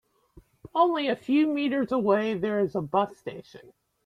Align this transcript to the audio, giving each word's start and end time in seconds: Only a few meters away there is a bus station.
Only 0.73 1.09
a 1.09 1.15
few 1.15 1.45
meters 1.45 1.91
away 1.91 2.33
there 2.33 2.59
is 2.61 2.73
a 2.73 2.81
bus 2.81 3.15
station. 3.17 3.71